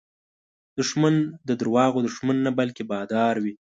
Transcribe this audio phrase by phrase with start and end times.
[0.77, 1.15] دښمن
[1.47, 3.53] د دروغو دښمن نه، بلکې بادار وي